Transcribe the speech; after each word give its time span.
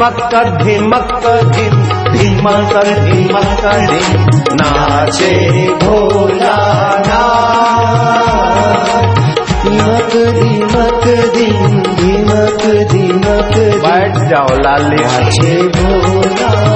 धिमक 0.00 0.62
धिमक 0.62 1.26
धिम 1.26 1.82
धिमक 2.12 2.72
धिमक 2.84 3.64
धिम 3.90 4.28
नाचे 4.52 5.68
भोला 5.72 6.56
धीमक 9.64 10.12
धीमक 10.14 11.04
धीम 11.34 11.82
धीमक 11.82 12.90
धीमक 12.92 13.54
बैठ 13.84 14.16
जाओ 14.16 14.46
लाली। 14.56 14.96
नाचे 14.96 15.68
भोला 15.68 16.70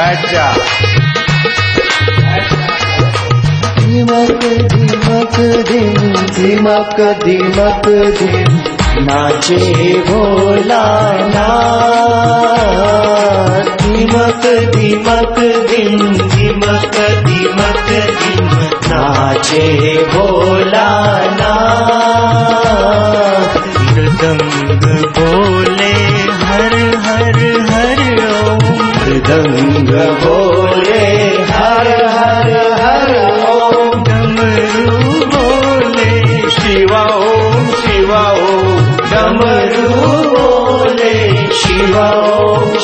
बैठ 0.00 0.26
जा 0.32 0.46
धीमक 3.78 4.44
धीमक 4.72 5.36
धीम 5.70 5.96
धीमक 6.36 7.00
धीमक 7.24 7.88
धीम 8.20 9.04
नाचे 9.06 9.58
भोला 10.08 10.84
धीमक 13.82 14.46
धीमक 14.76 15.38
धीम 15.70 16.12
धीमक 16.34 16.96
धीमक 17.26 17.88
धीम 18.20 18.48
नाचे 18.92 19.66
भोला 20.14 20.88
मृदंग 23.92 24.86
बोले 25.18 25.89
मृदंग 29.30 29.88
बोले, 30.10 31.06
हर 31.42 32.04
हर 32.06 32.50
हर, 32.72 33.28
ओम। 33.50 34.02
डमरू 34.02 35.00
बोले 35.26 36.50
शिव 36.50 36.94
ओम 36.96 37.70
शिव 37.70 38.12
ओम 38.16 38.86
डमरू 39.10 39.88
बोले 40.28 41.46
शिव 41.52 41.98
ओम 41.98 42.74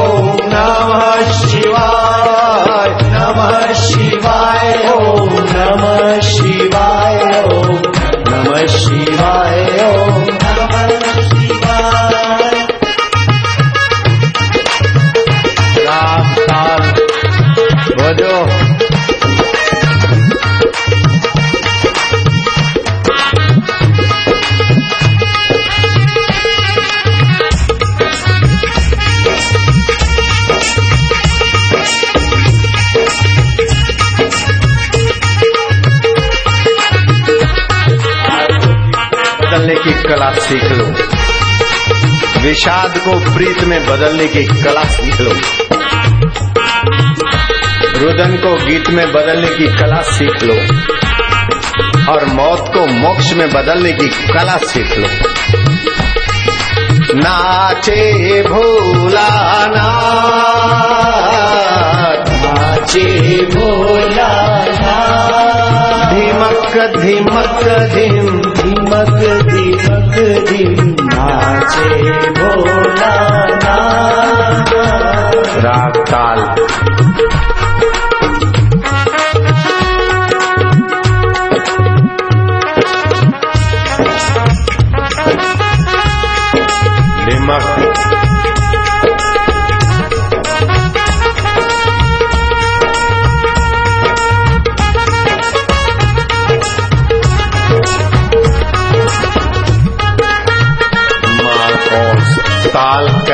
बदलने 39.60 39.74
की 39.74 40.02
कला 40.02 40.30
सीख 40.30 40.64
लो। 40.64 40.84
विषाद 42.42 42.98
को 42.98 43.34
प्रीत 43.34 43.64
में 43.64 43.86
बदलने 43.86 44.26
की 44.26 44.44
कला 44.44 44.84
सीख 44.84 45.20
लो। 45.20 45.30
रुदन 48.00 48.36
को 48.36 48.66
गीत 48.66 48.90
में 48.90 49.12
बदलने 49.12 49.48
की 49.48 49.66
कला 49.66 50.02
सीख 50.02 50.42
लो। 50.42 50.54
और 52.12 52.24
मौत 52.24 52.72
को 52.74 52.86
मोक्ष 52.86 53.32
में 53.32 53.50
बदलने 53.50 53.92
की 53.92 54.08
कला 54.08 54.56
सीख 54.56 54.98
लो। 54.98 55.08
नाचे 57.14 58.42
भोला 58.42 59.66
नाचे 62.56 63.36
भोला 63.46 64.60
धीमक 66.10 66.96
धीमक, 66.96 67.62
धीम, 67.94 68.40
धीमक 68.40 69.49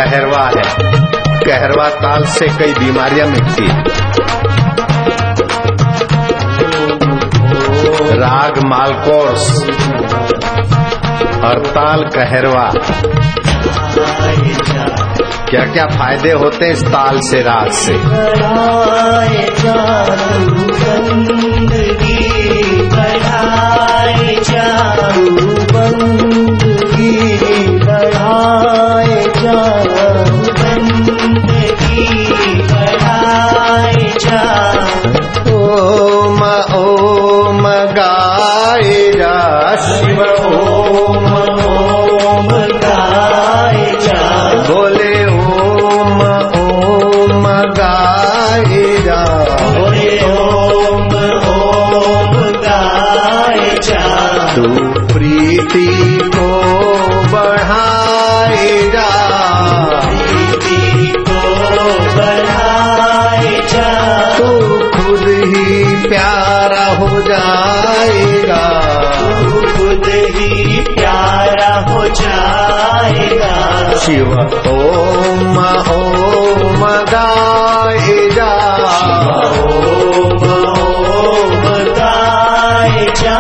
कहरवा 0.06 0.46
है। 0.46 0.62
कहरवा 1.40 1.88
ताल 1.88 2.24
से 2.24 2.48
कई 2.48 2.72
बीमारियाँ 2.72 3.28
मिटती 3.28 3.66
राग 8.18 8.66
मालकोस 8.66 9.64
और 11.44 11.66
ताल 11.66 12.04
कहरवा। 12.04 12.70
क्या 15.50 15.64
क्या 15.64 15.86
फ़ायदे 15.86 16.32
होते 16.32 16.70
इस 16.70 16.84
ताल 16.84 17.20
से, 17.20 17.42
राग 17.42 17.70
से? 17.70 17.92
जा 39.76 40.55
शिव। 74.06 74.28
ओम 74.70 75.56
ओम 75.92 76.82
गाए 77.10 78.18
जा 78.34 78.50
ओम 79.62 80.44
ओम 80.48 81.64
गाए 81.96 83.06
जा 83.20 83.38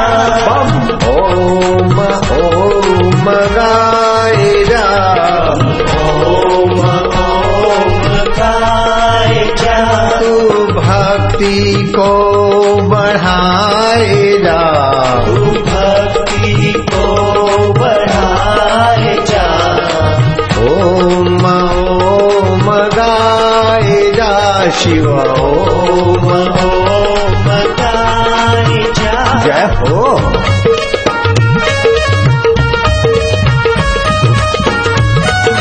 ओम 0.52 1.98
ओम 1.98 3.30
गाए 3.54 4.64
जा 4.64 4.86
ओम 6.02 6.74
ओम 7.22 8.02
गाए 8.38 9.44
जा 9.62 9.78
तू 10.20 10.34
भक्ति 10.80 11.58
को 11.96 12.10
बढ़ाए। 12.90 14.25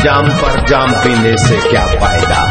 जाम 0.06 0.28
पर 0.28 0.66
जाम 0.66 0.90
पीने 0.92 1.36
से 1.36 1.56
क्या 1.70 1.86
फ़ायदा? 1.86 2.42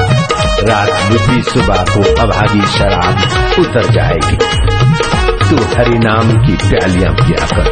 रात 0.68 0.90
बीती 1.12 1.42
सुबह 1.44 1.78
को 1.84 2.02
अभागी 2.22 2.62
शराब 2.62 3.20
उतर 3.60 3.92
जाएगी। 3.92 4.38
तू 5.50 5.56
हरि 5.76 6.00
नाम 6.00 6.32
की 6.32 6.56
प्यालियाँ 6.70 7.14
पिया 7.14 7.46
कर। 7.46 7.70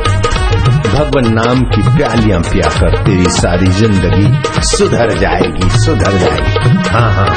भगवान 0.87 1.33
नाम 1.33 1.61
की 1.61 1.81
प्यालियाँ 1.97 2.39
पिया 2.41 2.69
कर। 2.69 2.97
तेरी 3.03 3.25
सारी 3.29 3.67
ज़िंदगी 3.67 4.61
सुधर 4.61 5.17
जाएगी 5.17 5.69
सुधर 5.69 6.17
जाएगी। 6.17 6.89
हाँ 6.89 7.11
हाँ 7.13 7.35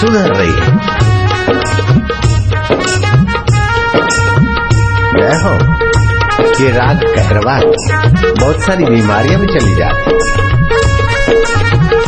सुधर 0.00 0.34
रही 0.34 0.52
है। 0.52 0.90
हो 5.44 5.58
ये 6.64 6.70
राग 6.70 7.02
कहरवा 7.16 7.60
बहुत 8.40 8.62
सारी 8.62 8.84
बीमारियाँ 8.84 9.40
भी 9.40 9.46
चली 9.46 9.74
जाती 9.74 10.49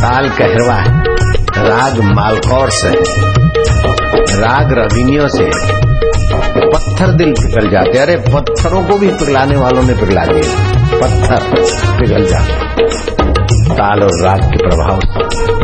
ताल 0.03 0.29
कहरवा 0.29 0.75
है। 0.75 1.01
राग 1.69 2.01
मालकौर 2.05 2.71
से, 2.71 2.91
राग 4.41 4.73
रविनियों 4.73 5.29
से 5.29 5.51
पत्थर 6.67 7.13
दिल 7.13 7.33
पिघल 7.33 7.71
जाते 7.71 7.99
अरे, 7.99 8.17
पत्थरों 8.35 8.85
को 8.85 8.99
भी 8.99 9.09
पिघलाने 9.09 9.57
वालों 9.57 9.83
ने 9.83 9.95
पिघला 9.95 10.25
दिया 10.25 10.99
पत्थर 11.01 11.49
पिघल 11.99 12.27
जाते 12.27 12.87
ताल 13.75 14.03
और 14.03 14.21
राग 14.23 14.41
के 14.41 14.69
प्रभाव 14.69 15.01
से। 15.01 15.62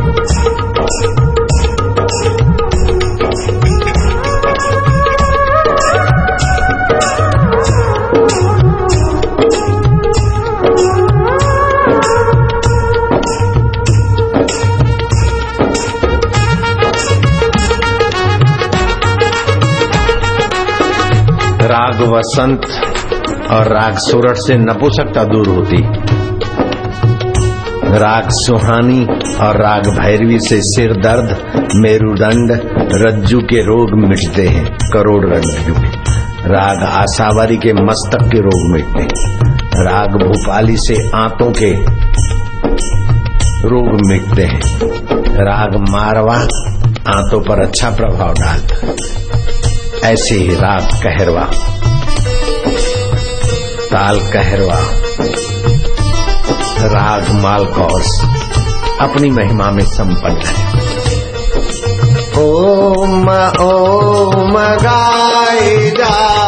राग 21.69 22.01
वसंत 22.01 22.61
और 23.51 23.67
राग 23.67 23.97
सोरठ 23.97 24.37
से 24.37 24.57
नपुसकता 24.57 25.25
दूर 25.25 25.49
होती। 25.49 25.83
राग 27.99 28.29
सुहानी 28.29 29.05
और 29.37 29.63
राग 29.63 29.89
भैरवी 29.89 30.39
से 30.39 30.61
सिर 30.61 30.93
दर्द 30.93 31.37
मेरुदंड 31.75 32.61
रज्जू 32.93 33.39
के 33.39 33.61
रोग 33.61 34.09
मिटते 34.09 34.47
हैं, 34.49 34.65
करोड़ 34.67 35.27
रज्जू। 35.27 35.75
राग 36.47 36.83
आसावरी 36.83 37.57
के 37.57 37.73
मस्तक 37.73 38.29
के 38.33 38.39
रोग 38.39 38.73
मिटते 38.73 39.03
हैं। 39.03 39.39
राग 39.85 40.11
भोपाली 40.11 40.77
से 40.77 41.11
आंतों 41.15 41.53
के 41.53 41.71
रोग 43.69 44.07
मिटते 44.07 44.43
हैं। 44.43 44.61
राग 45.45 45.77
मारवा 45.91 46.37
आंतों 47.17 47.41
पर 47.41 47.67
अच्छा 47.67 47.91
प्रभाव 47.91 48.33
डालता 48.33 48.87
है। 48.87 49.28
ऐसे 50.05 50.35
ही 50.35 50.55
राग 50.55 50.83
कहरवा, 50.83 51.43
ताल 53.87 54.21
कहरवा। 54.21 54.81
राग 56.81 57.31
मालकौस 57.31 58.27
अपनी 59.01 59.31
महिमा 59.31 59.71
में 59.71 59.85
संपन्न 59.85 60.43
है। 60.47 60.69
ओम 62.43 63.29
ओम 63.63 64.59
गाए 64.59 65.91
जा 65.91 66.39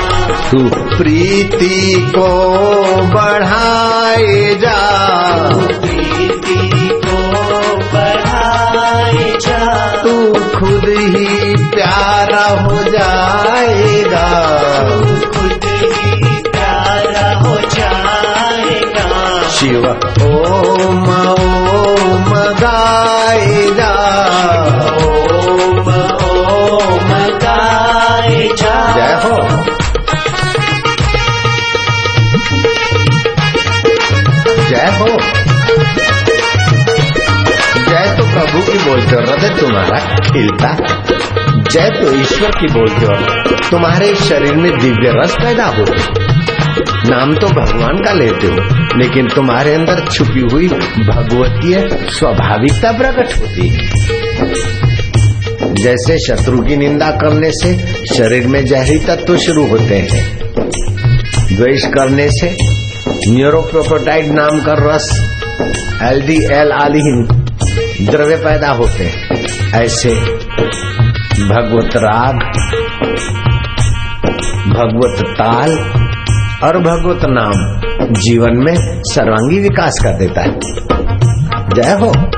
तू 0.51 0.69
प्रीति 0.97 2.11
को 2.15 2.27
बढ़ाए 3.01 4.55
जा। 4.55 5.02
हो 29.23 29.35
जय 34.69 34.87
हो। 34.97 35.07
जय 37.83 38.15
तो 38.17 38.23
प्रभु 38.25 38.61
की 38.61 38.77
बोलते 38.85 39.15
हो 39.15 39.21
हृदय 39.21 39.49
तुम्हारा 39.59 39.99
खिलता 40.27 40.73
जय 41.69 41.89
तो 41.91 42.13
ईश्वर 42.19 42.51
की 42.59 42.67
बोलते 42.73 43.05
हो 43.05 43.69
तुम्हारे 43.69 44.13
शरीर 44.15 44.55
में 44.55 44.71
दिव्य 44.79 45.11
रस 45.15 45.35
पैदा 45.43 45.65
होते 45.77 46.31
नाम 47.09 47.33
तो 47.33 47.47
भगवान 47.49 48.03
का 48.03 48.11
लेते 48.13 48.47
हो, 48.47 48.97
लेकिन 48.97 49.27
तुम्हारे 49.27 49.73
अंदर 49.73 50.05
छुपी 50.07 50.41
हुई 50.51 50.67
भगवतीय 50.67 51.87
स्वाभाविकता 52.11 52.91
प्रकट 52.97 53.37
होती 53.39 53.67
है। 53.69 54.82
जैसे 55.73 56.19
शत्रु 56.19 56.61
की 56.61 56.77
निंदा 56.77 57.11
करने 57.11 57.51
से 57.51 57.77
शरीर 58.15 58.47
में 58.47 58.65
जहरी 58.65 58.99
तत्व 58.99 59.37
शुरू 59.37 59.67
होते 59.67 59.95
हैं। 59.95 60.39
द्वेष 61.55 61.85
करने 61.85 62.27
से 62.31 62.57
न्यूरोप्रोपोटाइड 63.31 64.27
नाम 64.27 64.59
का 64.59 64.73
रस, 64.79 65.35
एल 66.03 66.21
डी 66.21 66.35
एल 66.45 66.71
आलिहीन 66.71 67.45
द्रव्य 68.11 68.35
पैदा 68.35 68.69
होते 68.69 69.03
हैं। 69.03 69.45
ऐसे 69.73 70.09
भगवत 71.43 71.97
राग, 71.97 72.35
भगवत 74.67 75.25
ताल 75.29 75.71
और 76.63 76.77
भगवत 76.77 77.21
नाम 77.25 77.83
जीवन 78.13 78.53
में 78.53 79.01
सर्वांगी 79.03 79.59
विकास 79.59 79.99
कर 80.03 80.09
देता 80.09 80.41
है। 80.41 80.59
जय 81.69 82.05
हो। 82.05 82.32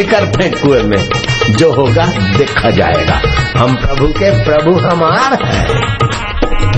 फिकर 0.00 0.26
फेंक 0.26 0.62
कुएँ 0.62 0.82
में। 0.82 1.08
जो 1.50 1.72
होगा 1.72 2.06
देखा 2.38 2.70
जाएगा। 2.70 3.20
हम 3.60 3.76
प्रभु 3.76 4.08
के 4.08 4.44
प्रभु 4.44 4.78
हमार 4.78 5.44
है। 5.44 5.66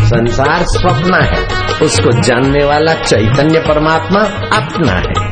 संसार 0.06 0.62
स्वप्न 0.62 1.14
है। 1.14 1.44
उसको 1.82 2.20
जानने 2.22 2.64
वाला 2.64 2.94
चैतन्य 2.94 3.60
परमात्मा 3.60 4.20
अपना 4.56 4.92
है। 4.92 5.31